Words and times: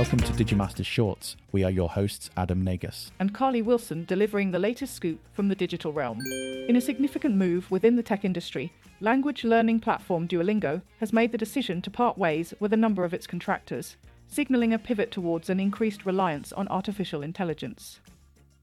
Welcome 0.00 0.20
to 0.20 0.32
Digimaster 0.32 0.82
Shorts. 0.82 1.36
We 1.52 1.62
are 1.62 1.70
your 1.70 1.90
hosts, 1.90 2.30
Adam 2.34 2.64
Nagus. 2.64 3.10
and 3.18 3.34
Carly 3.34 3.60
Wilson 3.60 4.06
delivering 4.06 4.50
the 4.50 4.58
latest 4.58 4.94
scoop 4.94 5.20
from 5.34 5.48
the 5.48 5.54
digital 5.54 5.92
realm. 5.92 6.18
In 6.66 6.76
a 6.76 6.80
significant 6.80 7.34
move 7.34 7.70
within 7.70 7.96
the 7.96 8.02
tech 8.02 8.24
industry, 8.24 8.72
language 9.00 9.44
learning 9.44 9.80
platform 9.80 10.26
Duolingo 10.26 10.80
has 11.00 11.12
made 11.12 11.32
the 11.32 11.36
decision 11.36 11.82
to 11.82 11.90
part 11.90 12.16
ways 12.16 12.54
with 12.60 12.72
a 12.72 12.78
number 12.78 13.04
of 13.04 13.12
its 13.12 13.26
contractors, 13.26 13.98
signaling 14.26 14.72
a 14.72 14.78
pivot 14.78 15.10
towards 15.10 15.50
an 15.50 15.60
increased 15.60 16.06
reliance 16.06 16.50
on 16.50 16.66
artificial 16.68 17.20
intelligence. 17.20 18.00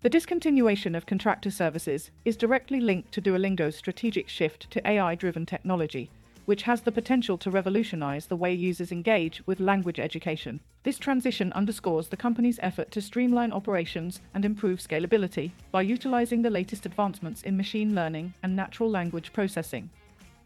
The 0.01 0.09
discontinuation 0.09 0.97
of 0.97 1.05
contractor 1.05 1.51
services 1.51 2.09
is 2.25 2.35
directly 2.35 2.79
linked 2.79 3.11
to 3.11 3.21
Duolingo's 3.21 3.75
strategic 3.75 4.27
shift 4.27 4.71
to 4.71 4.89
AI 4.89 5.13
driven 5.13 5.45
technology, 5.45 6.09
which 6.47 6.63
has 6.63 6.79
the 6.79 6.91
potential 6.93 7.37
to 7.37 7.51
revolutionize 7.51 8.27
the 8.27 8.35
way 8.37 8.53
users 8.53 8.89
engage 8.89 9.45
with 9.45 9.59
language 9.59 9.99
education. 9.99 10.61
This 10.83 10.97
transition 10.97 11.51
underscores 11.51 12.07
the 12.07 12.15
company's 12.15 12.57
effort 12.61 12.89
to 12.91 13.01
streamline 13.01 13.51
operations 13.51 14.21
and 14.33 14.45
improve 14.45 14.79
scalability 14.79 15.51
by 15.71 15.81
utilizing 15.81 16.41
the 16.41 16.49
latest 16.49 16.85
advancements 16.85 17.41
in 17.41 17.57
machine 17.57 17.93
learning 17.93 18.33
and 18.43 18.55
natural 18.55 18.89
language 18.89 19.33
processing. 19.33 19.89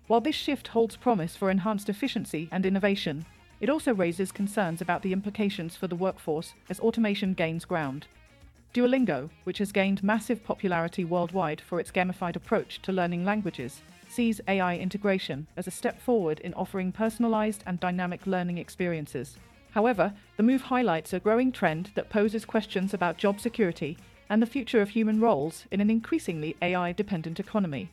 While 0.08 0.22
this 0.22 0.36
shift 0.36 0.70
holds 0.70 0.96
promise 0.96 1.36
for 1.36 1.52
enhanced 1.52 1.88
efficiency 1.88 2.50
and 2.52 2.66
innovation, 2.66 3.24
it 3.60 3.70
also 3.70 3.94
raises 3.94 4.32
concerns 4.32 4.82
about 4.82 5.04
the 5.04 5.14
implications 5.14 5.76
for 5.76 5.86
the 5.86 5.96
workforce 5.96 6.56
as 6.68 6.80
automation 6.80 7.36
gains 7.36 7.64
ground. 7.64 8.08
Duolingo, 8.74 9.30
which 9.44 9.60
has 9.60 9.72
gained 9.72 10.04
massive 10.04 10.44
popularity 10.44 11.06
worldwide 11.06 11.62
for 11.62 11.80
its 11.80 11.92
gamified 11.92 12.36
approach 12.36 12.82
to 12.82 12.92
learning 12.92 13.24
languages, 13.24 13.84
sees 14.12 14.42
AI 14.48 14.78
integration 14.78 15.48
as 15.56 15.68
a 15.68 15.72
step 15.72 16.00
forward 16.02 16.40
in 16.42 16.54
offering 16.54 16.92
personalized 16.92 17.64
and 17.66 17.80
dynamic 17.80 18.28
learning 18.28 18.58
experiences. 18.58 19.38
However, 19.72 20.14
the 20.38 20.44
move 20.44 20.62
highlights 20.62 21.14
a 21.14 21.20
growing 21.20 21.52
trend 21.52 21.92
that 21.96 22.10
poses 22.10 22.46
questions 22.46 22.94
about 22.94 23.18
job 23.18 23.40
security 23.40 23.98
and 24.30 24.42
the 24.42 24.48
future 24.48 24.82
of 24.82 24.90
human 24.90 25.20
roles 25.20 25.66
in 25.72 25.82
an 25.82 25.90
increasingly 25.90 26.56
AI 26.62 26.92
dependent 26.92 27.40
economy. 27.40 27.90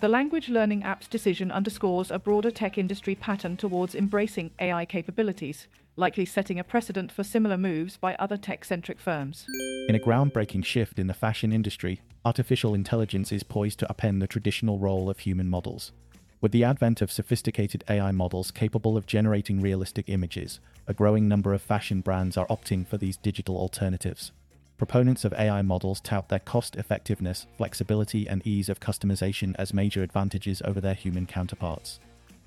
The 0.00 0.08
language 0.08 0.48
learning 0.48 0.82
app's 0.82 1.08
decision 1.08 1.50
underscores 1.50 2.10
a 2.10 2.18
broader 2.18 2.50
tech 2.50 2.78
industry 2.78 3.14
pattern 3.14 3.56
towards 3.56 3.94
embracing 3.94 4.50
AI 4.58 4.86
capabilities, 4.86 5.66
likely 5.96 6.24
setting 6.24 6.58
a 6.58 6.64
precedent 6.64 7.12
for 7.12 7.22
similar 7.22 7.58
moves 7.58 7.96
by 7.96 8.14
other 8.14 8.36
tech 8.36 8.64
centric 8.64 8.98
firms. 8.98 9.46
In 9.88 9.94
a 9.94 9.98
groundbreaking 9.98 10.64
shift 10.64 10.98
in 10.98 11.06
the 11.06 11.14
fashion 11.14 11.52
industry, 11.52 12.00
artificial 12.24 12.74
intelligence 12.74 13.32
is 13.32 13.42
poised 13.42 13.78
to 13.80 13.86
upend 13.86 14.20
the 14.20 14.26
traditional 14.26 14.78
role 14.78 15.10
of 15.10 15.20
human 15.20 15.48
models. 15.48 15.92
With 16.40 16.52
the 16.52 16.64
advent 16.64 17.02
of 17.02 17.12
sophisticated 17.12 17.84
AI 17.88 18.12
models 18.12 18.50
capable 18.50 18.96
of 18.96 19.06
generating 19.06 19.60
realistic 19.60 20.08
images, 20.08 20.58
a 20.86 20.94
growing 20.94 21.28
number 21.28 21.52
of 21.52 21.60
fashion 21.60 22.00
brands 22.00 22.36
are 22.36 22.46
opting 22.46 22.86
for 22.86 22.96
these 22.96 23.18
digital 23.18 23.58
alternatives. 23.58 24.32
Proponents 24.78 25.26
of 25.26 25.34
AI 25.34 25.60
models 25.60 26.00
tout 26.00 26.30
their 26.30 26.38
cost 26.38 26.76
effectiveness, 26.76 27.46
flexibility, 27.58 28.26
and 28.26 28.46
ease 28.46 28.70
of 28.70 28.80
customization 28.80 29.54
as 29.58 29.74
major 29.74 30.02
advantages 30.02 30.62
over 30.64 30.80
their 30.80 30.94
human 30.94 31.26
counterparts. 31.26 32.00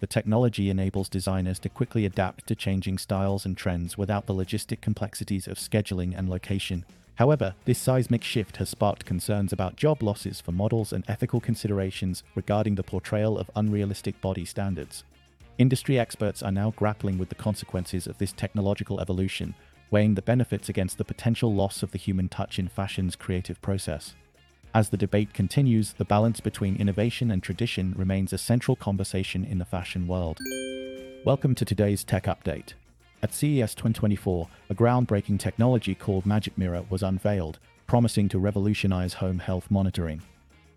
The 0.03 0.07
technology 0.07 0.69
enables 0.69 1.07
designers 1.07 1.59
to 1.59 1.69
quickly 1.69 2.05
adapt 2.05 2.45
to 2.47 2.55
changing 2.55 2.97
styles 2.97 3.45
and 3.45 3.55
trends 3.55 3.97
without 3.97 4.25
the 4.25 4.33
logistic 4.33 4.81
complexities 4.81 5.47
of 5.47 5.57
scheduling 5.57 6.13
and 6.13 6.29
location. 6.29 6.83
However, 7.15 7.55
this 7.63 7.79
seismic 7.79 8.21
shift 8.21 8.57
has 8.57 8.67
sparked 8.67 9.05
concerns 9.05 9.53
about 9.53 9.77
job 9.77 10.03
losses 10.03 10.41
for 10.41 10.51
models 10.51 10.91
and 10.91 11.05
ethical 11.07 11.39
considerations 11.39 12.21
regarding 12.35 12.75
the 12.75 12.83
portrayal 12.83 13.37
of 13.37 13.49
unrealistic 13.55 14.19
body 14.19 14.43
standards. 14.43 15.05
Industry 15.57 15.97
experts 15.97 16.43
are 16.43 16.51
now 16.51 16.71
grappling 16.71 17.17
with 17.17 17.29
the 17.29 17.35
consequences 17.35 18.05
of 18.05 18.17
this 18.17 18.33
technological 18.33 18.99
evolution, 18.99 19.55
weighing 19.89 20.15
the 20.15 20.21
benefits 20.21 20.67
against 20.67 20.97
the 20.97 21.05
potential 21.05 21.55
loss 21.55 21.81
of 21.81 21.91
the 21.91 21.97
human 21.97 22.27
touch 22.27 22.59
in 22.59 22.67
fashion's 22.67 23.15
creative 23.15 23.61
process. 23.61 24.15
As 24.75 24.89
the 24.89 24.97
debate 24.97 25.35
continues, 25.35 25.93
the 25.93 26.05
balance 26.05 26.39
between 26.39 26.77
innovation 26.77 27.29
and 27.29 27.43
tradition 27.43 27.93
remains 27.95 28.33
a 28.33 28.39
central 28.39 28.75
conversation 28.75 29.45
in 29.45 29.59
the 29.59 29.65
fashion 29.65 30.07
world. 30.07 30.39
Welcome 31.23 31.53
to 31.55 31.63
today's 31.63 32.03
tech 32.03 32.23
update. 32.23 32.73
At 33.21 33.35
CES 33.35 33.75
2024, 33.75 34.47
a 34.71 34.73
groundbreaking 34.73 35.39
technology 35.39 35.93
called 35.93 36.25
Magic 36.25 36.57
Mirror 36.57 36.85
was 36.89 37.03
unveiled, 37.03 37.59
promising 37.85 38.27
to 38.29 38.39
revolutionize 38.39 39.13
home 39.13 39.37
health 39.37 39.69
monitoring. 39.69 40.23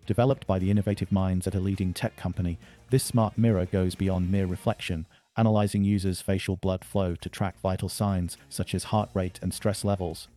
Developed 0.05 0.45
by 0.45 0.59
the 0.59 0.69
innovative 0.69 1.11
minds 1.11 1.47
at 1.47 1.55
a 1.55 1.59
leading 1.59 1.91
tech 1.91 2.15
company, 2.15 2.59
this 2.91 3.03
smart 3.03 3.35
mirror 3.35 3.65
goes 3.65 3.95
beyond 3.95 4.29
mere 4.29 4.45
reflection, 4.45 5.07
analyzing 5.37 5.83
users' 5.83 6.21
facial 6.21 6.55
blood 6.55 6.85
flow 6.85 7.15
to 7.15 7.29
track 7.29 7.59
vital 7.61 7.89
signs 7.89 8.37
such 8.47 8.75
as 8.75 8.85
heart 8.85 9.09
rate 9.15 9.39
and 9.41 9.55
stress 9.55 9.83
levels. 9.83 10.27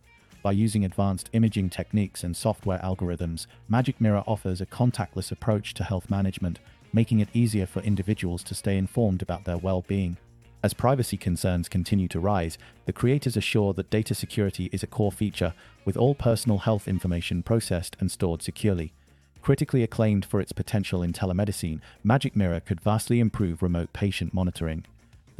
By 0.43 0.53
using 0.53 0.83
advanced 0.83 1.29
imaging 1.33 1.69
techniques 1.69 2.23
and 2.23 2.35
software 2.35 2.79
algorithms, 2.79 3.45
Magic 3.69 4.01
Mirror 4.01 4.23
offers 4.25 4.59
a 4.59 4.65
contactless 4.65 5.31
approach 5.31 5.75
to 5.75 5.83
health 5.83 6.09
management, 6.09 6.59
making 6.91 7.19
it 7.19 7.29
easier 7.33 7.67
for 7.67 7.81
individuals 7.81 8.43
to 8.43 8.55
stay 8.55 8.77
informed 8.77 9.21
about 9.21 9.45
their 9.45 9.59
well 9.59 9.83
being. 9.87 10.17
As 10.63 10.73
privacy 10.73 11.17
concerns 11.17 11.69
continue 11.69 12.07
to 12.07 12.19
rise, 12.19 12.57
the 12.85 12.93
creators 12.93 13.37
assure 13.37 13.73
that 13.73 13.89
data 13.91 14.15
security 14.15 14.69
is 14.71 14.81
a 14.81 14.87
core 14.87 15.11
feature, 15.11 15.53
with 15.85 15.97
all 15.97 16.15
personal 16.15 16.59
health 16.59 16.87
information 16.87 17.43
processed 17.43 17.95
and 17.99 18.11
stored 18.11 18.41
securely. 18.41 18.93
Critically 19.41 19.83
acclaimed 19.83 20.25
for 20.25 20.39
its 20.39 20.51
potential 20.51 21.01
in 21.01 21.13
telemedicine, 21.13 21.81
Magic 22.03 22.35
Mirror 22.35 22.59
could 22.61 22.81
vastly 22.81 23.19
improve 23.19 23.63
remote 23.63 23.91
patient 23.93 24.33
monitoring. 24.33 24.85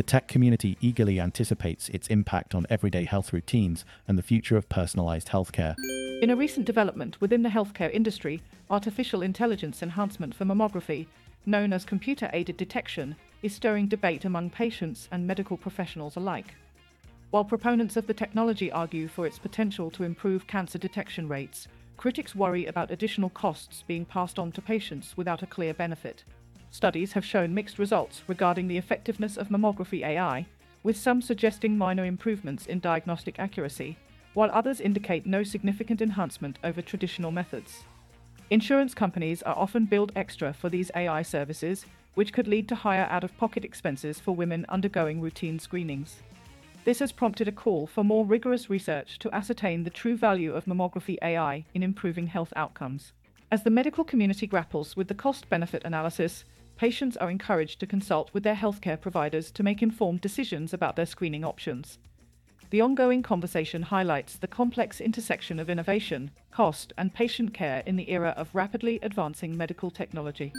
The 0.01 0.07
tech 0.07 0.27
community 0.27 0.79
eagerly 0.81 1.19
anticipates 1.19 1.87
its 1.89 2.07
impact 2.07 2.55
on 2.55 2.65
everyday 2.71 3.05
health 3.05 3.31
routines 3.31 3.85
and 4.07 4.17
the 4.17 4.23
future 4.23 4.57
of 4.57 4.67
personalized 4.67 5.27
healthcare. 5.27 5.75
In 6.23 6.31
a 6.31 6.35
recent 6.35 6.65
development 6.65 7.21
within 7.21 7.43
the 7.43 7.49
healthcare 7.49 7.93
industry, 7.93 8.41
artificial 8.71 9.21
intelligence 9.21 9.83
enhancement 9.83 10.33
for 10.33 10.43
mammography, 10.43 11.05
known 11.45 11.71
as 11.71 11.85
computer 11.85 12.31
aided 12.33 12.57
detection, 12.57 13.15
is 13.43 13.53
stirring 13.53 13.87
debate 13.87 14.25
among 14.25 14.49
patients 14.49 15.07
and 15.11 15.27
medical 15.27 15.55
professionals 15.55 16.15
alike. 16.15 16.55
While 17.29 17.45
proponents 17.45 17.95
of 17.95 18.07
the 18.07 18.15
technology 18.15 18.71
argue 18.71 19.07
for 19.07 19.27
its 19.27 19.37
potential 19.37 19.91
to 19.91 20.03
improve 20.03 20.47
cancer 20.47 20.79
detection 20.79 21.27
rates, 21.27 21.67
critics 21.97 22.33
worry 22.33 22.65
about 22.65 22.89
additional 22.89 23.29
costs 23.29 23.83
being 23.85 24.05
passed 24.05 24.39
on 24.39 24.51
to 24.53 24.63
patients 24.63 25.15
without 25.15 25.43
a 25.43 25.45
clear 25.45 25.75
benefit. 25.75 26.23
Studies 26.71 27.11
have 27.13 27.25
shown 27.25 27.53
mixed 27.53 27.77
results 27.77 28.23
regarding 28.27 28.67
the 28.67 28.77
effectiveness 28.77 29.35
of 29.35 29.49
mammography 29.49 30.05
AI, 30.05 30.45
with 30.83 30.95
some 30.95 31.21
suggesting 31.21 31.77
minor 31.77 32.05
improvements 32.05 32.65
in 32.65 32.79
diagnostic 32.79 33.37
accuracy, 33.37 33.97
while 34.33 34.49
others 34.53 34.79
indicate 34.79 35.25
no 35.25 35.43
significant 35.43 36.01
enhancement 36.01 36.57
over 36.63 36.81
traditional 36.81 37.29
methods. 37.29 37.83
Insurance 38.49 38.93
companies 38.93 39.43
are 39.43 39.57
often 39.57 39.85
billed 39.85 40.13
extra 40.15 40.53
for 40.53 40.69
these 40.69 40.89
AI 40.95 41.21
services, 41.21 41.85
which 42.13 42.31
could 42.31 42.47
lead 42.47 42.69
to 42.69 42.75
higher 42.75 43.07
out 43.09 43.25
of 43.25 43.37
pocket 43.37 43.65
expenses 43.65 44.19
for 44.19 44.33
women 44.33 44.65
undergoing 44.69 45.19
routine 45.19 45.59
screenings. 45.59 46.21
This 46.85 46.99
has 46.99 47.11
prompted 47.11 47.49
a 47.49 47.51
call 47.51 47.85
for 47.85 48.03
more 48.03 48.25
rigorous 48.25 48.69
research 48.69 49.19
to 49.19 49.33
ascertain 49.35 49.83
the 49.83 49.89
true 49.89 50.15
value 50.15 50.53
of 50.53 50.65
mammography 50.65 51.17
AI 51.21 51.65
in 51.73 51.83
improving 51.83 52.27
health 52.27 52.53
outcomes. 52.55 53.11
As 53.51 53.63
the 53.63 53.69
medical 53.69 54.05
community 54.05 54.47
grapples 54.47 54.95
with 54.95 55.09
the 55.09 55.13
cost 55.13 55.49
benefit 55.49 55.83
analysis, 55.83 56.45
patients 56.81 57.15
are 57.17 57.29
encouraged 57.29 57.79
to 57.79 57.85
consult 57.85 58.33
with 58.33 58.41
their 58.41 58.55
healthcare 58.55 58.99
providers 58.99 59.51
to 59.51 59.61
make 59.61 59.83
informed 59.83 60.19
decisions 60.19 60.73
about 60.73 60.95
their 60.95 61.05
screening 61.05 61.45
options. 61.45 61.99
The 62.71 62.81
ongoing 62.81 63.21
conversation 63.21 63.83
highlights 63.83 64.37
the 64.37 64.47
complex 64.47 64.99
intersection 64.99 65.59
of 65.59 65.69
innovation, 65.69 66.31
cost, 66.49 66.91
and 66.97 67.13
patient 67.13 67.53
care 67.53 67.83
in 67.85 67.97
the 67.97 68.09
era 68.09 68.33
of 68.35 68.55
rapidly 68.55 68.97
advancing 69.03 69.55
medical 69.55 69.91
technology. 69.91 70.51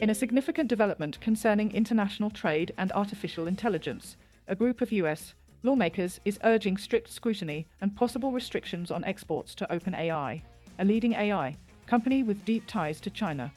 In 0.00 0.10
a 0.10 0.14
significant 0.16 0.68
development 0.68 1.20
concerning 1.20 1.70
international 1.70 2.30
trade 2.30 2.74
and 2.76 2.90
artificial 2.90 3.46
intelligence, 3.46 4.16
a 4.48 4.56
group 4.56 4.80
of 4.80 4.90
US 4.90 5.34
lawmakers 5.62 6.18
is 6.24 6.40
urging 6.42 6.76
strict 6.76 7.08
scrutiny 7.08 7.68
and 7.80 7.94
possible 7.94 8.32
restrictions 8.32 8.90
on 8.90 9.04
exports 9.04 9.54
to 9.54 9.68
OpenAI, 9.70 10.42
a 10.80 10.84
leading 10.84 11.12
AI 11.12 11.56
company 11.86 12.24
with 12.24 12.44
deep 12.44 12.66
ties 12.66 13.00
to 13.02 13.08
China. 13.08 13.52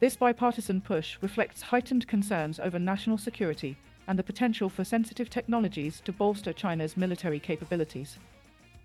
This 0.00 0.16
bipartisan 0.16 0.80
push 0.80 1.18
reflects 1.20 1.60
heightened 1.60 2.08
concerns 2.08 2.58
over 2.58 2.78
national 2.78 3.18
security 3.18 3.76
and 4.08 4.18
the 4.18 4.22
potential 4.22 4.70
for 4.70 4.82
sensitive 4.82 5.28
technologies 5.28 6.00
to 6.06 6.12
bolster 6.12 6.54
China's 6.54 6.96
military 6.96 7.38
capabilities. 7.38 8.18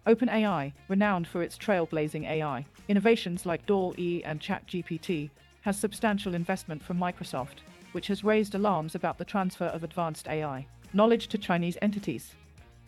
OpenAI, 0.06 0.74
renowned 0.90 1.26
for 1.26 1.42
its 1.42 1.58
trailblazing 1.58 2.26
AI 2.28 2.66
innovations 2.90 3.46
like 3.46 3.66
DALL-E 3.66 4.24
and 4.26 4.42
ChatGPT, 4.42 5.30
has 5.62 5.80
substantial 5.80 6.36
investment 6.36 6.84
from 6.84 7.00
Microsoft, 7.00 7.64
which 7.94 8.08
has 8.08 8.26
raised 8.26 8.54
alarms 8.54 8.94
about 8.94 9.18
the 9.18 9.24
transfer 9.24 9.66
of 9.66 9.86
advanced 9.86 10.28
AI 10.28 10.68
knowledge 10.94 11.30
to 11.30 11.38
Chinese 11.38 11.78
entities. 11.82 12.34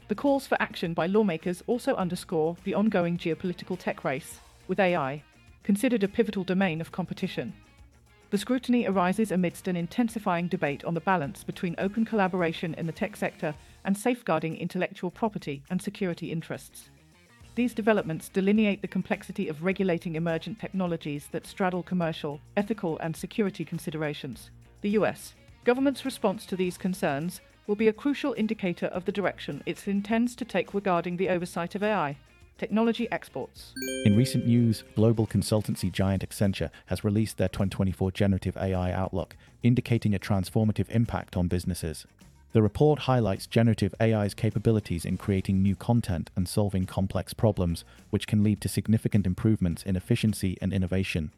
The 0.09 0.15
calls 0.15 0.45
for 0.45 0.61
action 0.61 0.93
by 0.93 1.07
lawmakers 1.07 1.63
also 1.65 1.95
underscore 1.95 2.57
the 2.65 2.73
ongoing 2.73 3.17
geopolitical 3.17 3.79
tech 3.79 4.03
race, 4.03 4.41
with 4.67 4.81
AI 4.81 5.23
considered 5.63 6.03
a 6.03 6.07
pivotal 6.09 6.43
domain 6.43 6.81
of 6.81 6.91
competition. 6.91 7.53
The 8.29 8.37
scrutiny 8.37 8.85
arises 8.85 9.31
amidst 9.31 9.69
an 9.69 9.77
intensifying 9.77 10.49
debate 10.49 10.83
on 10.83 10.93
the 10.93 10.99
balance 10.99 11.45
between 11.45 11.75
open 11.77 12.03
collaboration 12.03 12.73
in 12.73 12.85
the 12.85 12.91
tech 12.91 13.15
sector 13.15 13.55
and 13.85 13.97
safeguarding 13.97 14.57
intellectual 14.57 15.09
property 15.09 15.63
and 15.69 15.81
security 15.81 16.29
interests. 16.29 16.89
These 17.55 17.73
developments 17.73 18.27
delineate 18.27 18.81
the 18.81 18.87
complexity 18.89 19.47
of 19.47 19.63
regulating 19.63 20.15
emergent 20.15 20.59
technologies 20.59 21.29
that 21.31 21.47
straddle 21.47 21.83
commercial, 21.83 22.41
ethical, 22.57 22.97
and 22.99 23.15
security 23.15 23.63
considerations. 23.63 24.51
The 24.81 24.91
US 24.91 25.33
government's 25.63 26.03
response 26.03 26.45
to 26.47 26.57
these 26.57 26.77
concerns 26.77 27.39
will 27.65 27.75
be 27.75 27.87
a 27.87 27.93
crucial 27.93 28.33
indicator 28.37 28.87
of 28.87 29.05
the 29.05 29.11
direction 29.13 29.63
it 29.65 29.87
intends 29.87 30.35
to 30.35 30.45
take 30.45 30.73
regarding 30.73 31.15
the 31.15 31.29
oversight 31.29 31.75
of 31.75 31.83
AI 31.83 32.17
technology 32.57 33.07
exports. 33.11 33.73
In 34.05 34.15
recent 34.15 34.45
news, 34.45 34.83
global 34.95 35.27
consultancy 35.27 35.91
giant 35.91 36.27
Accenture 36.27 36.69
has 36.87 37.03
released 37.03 37.37
their 37.37 37.49
2024 37.49 38.11
Generative 38.11 38.57
AI 38.57 38.91
Outlook, 38.91 39.35
indicating 39.63 40.15
a 40.15 40.19
transformative 40.19 40.89
impact 40.89 41.37
on 41.37 41.47
businesses. 41.47 42.05
The 42.53 42.61
report 42.61 42.99
highlights 42.99 43.45
generative 43.45 43.93
AI's 44.01 44.33
capabilities 44.33 45.05
in 45.05 45.17
creating 45.17 45.61
new 45.61 45.75
content 45.75 46.31
and 46.35 46.47
solving 46.47 46.85
complex 46.85 47.33
problems, 47.33 47.83
which 48.09 48.25
can 48.25 48.43
lead 48.43 48.61
to 48.61 48.69
significant 48.69 49.27
improvements 49.27 49.83
in 49.83 49.95
efficiency 49.95 50.57
and 50.61 50.73
innovation. 50.73 51.31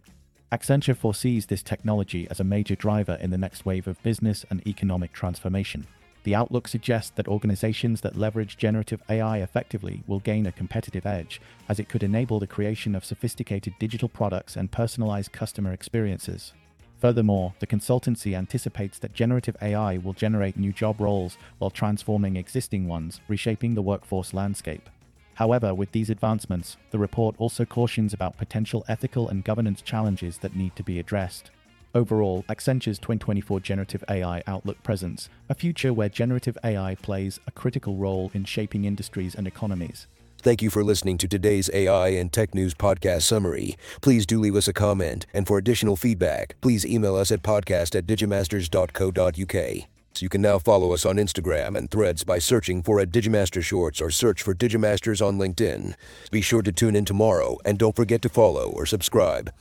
Accenture 0.52 0.96
foresees 0.96 1.48
this 1.48 1.62
technology 1.62 2.28
as 2.32 2.40
a 2.40 2.44
major 2.44 2.76
driver 2.76 3.18
in 3.20 3.32
the 3.32 3.38
next 3.38 3.66
wave 3.66 3.88
of 3.88 4.02
business 4.02 4.46
and 4.50 4.66
economic 4.66 5.12
transformation. 5.12 5.86
The 6.30 6.36
outlook 6.36 6.68
suggests 6.68 7.10
that 7.16 7.28
organizations 7.28 8.02
that 8.02 8.16
leverage 8.16 8.56
generative 8.56 9.02
AI 9.10 9.40
effectively 9.40 10.04
will 10.06 10.20
gain 10.20 10.46
a 10.46 10.52
competitive 10.52 11.08
edge, 11.08 11.42
as 11.68 11.80
it 11.80 11.90
could 11.90 12.04
enable 12.04 12.40
the 12.40 12.46
creation 12.46 12.94
of 12.94 13.04
sophisticated 13.04 13.74
digital 13.80 14.08
products 14.08 14.56
and 14.56 14.72
personalized 14.72 15.32
customer 15.32 15.74
experiences. 15.74 16.54
Furthermore, 17.00 17.56
the 17.58 17.66
consultancy 17.66 18.38
anticipates 18.38 19.00
that 19.00 19.16
generative 19.16 19.58
AI 19.60 19.98
will 19.98 20.14
generate 20.14 20.56
new 20.56 20.72
job 20.72 21.02
roles 21.02 21.36
while 21.58 21.72
transforming 21.72 22.36
existing 22.36 22.88
ones, 22.88 23.22
reshaping 23.28 23.74
the 23.74 23.82
workforce 23.82 24.32
landscape. 24.32 24.88
However, 25.34 25.74
with 25.74 25.94
these 25.94 26.12
advancements, 26.12 26.78
the 26.92 27.00
report 27.00 27.34
also 27.40 27.66
cautions 27.66 28.14
about 28.14 28.38
potential 28.38 28.86
ethical 28.88 29.30
and 29.30 29.44
governance 29.44 29.82
challenges 29.82 30.38
that 30.38 30.56
need 30.56 30.76
to 30.76 30.84
be 30.84 31.00
addressed. 31.00 31.50
Overall, 31.96 32.46
Accenture's 32.48 33.00
2024 33.00 33.62
Generative 33.62 34.04
AI 34.08 34.44
Outlook 34.46 34.82
presents 34.84 35.28
a 35.50 35.56
future 35.56 35.92
where 35.92 36.10
generative 36.10 36.56
AI 36.64 36.94
plays 36.96 37.40
a 37.48 37.52
critical 37.52 37.96
role 37.96 38.30
in 38.36 38.46
shaping 38.46 38.86
industries 38.86 39.34
and 39.34 39.48
economies. 39.48 40.06
Thank 40.38 40.62
you 40.62 40.70
for 40.70 40.84
listening 40.84 41.18
to 41.18 41.28
today's 41.28 41.70
AI 41.74 42.10
and 42.10 42.32
Tech 42.32 42.54
News 42.54 42.76
podcast 42.76 43.24
summary. 43.24 43.76
Please 44.02 44.28
do 44.28 44.40
leave 44.40 44.56
us 44.56 44.68
a 44.68 44.74
comment, 44.74 45.26
and 45.34 45.48
for 45.48 45.58
additional 45.58 45.96
feedback, 45.96 46.56
please 46.62 46.86
email 46.86 47.16
us 47.16 47.32
at 47.32 47.42
podcast 47.42 47.96
at 47.96 48.06
digimasters.co.uk. 48.06 49.88
You 50.20 50.30
can 50.30 50.42
now 50.42 50.60
follow 50.60 50.94
us 50.94 51.06
on 51.06 51.16
Instagram 51.16 51.78
and 51.78 51.90
threads 51.90 52.24
by 52.24 52.40
searching 52.40 52.84
for 52.84 53.00
at 53.00 53.10
Digimaster 53.10 53.64
Shorts 53.64 54.02
or 54.02 54.12
search 54.12 54.44
for 54.44 54.54
Digimasters 54.54 55.26
on 55.26 55.38
LinkedIn. 55.38 55.96
Be 56.30 56.42
sure 56.42 56.62
to 56.62 56.72
tune 56.72 56.96
in 56.96 57.06
tomorrow 57.06 57.58
and 57.64 57.78
don't 57.78 57.96
forget 57.96 58.22
to 58.24 58.30
follow 58.30 58.70
or 58.70 58.86
subscribe. 58.86 59.52